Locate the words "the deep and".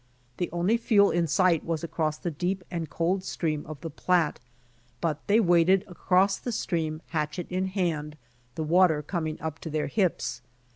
2.17-2.89